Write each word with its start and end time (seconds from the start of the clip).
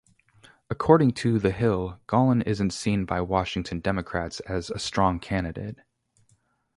According 0.67 1.11
to 1.21 1.37
"The 1.37 1.51
Hill", 1.51 1.99
Gollin 2.07 2.41
"isn't 2.47 2.71
seen 2.71 3.05
by 3.05 3.21
Washington 3.21 3.81
Democrats 3.81 4.39
as 4.39 4.71
a 4.71 4.79
strong 4.79 5.19
candidate. 5.19 5.77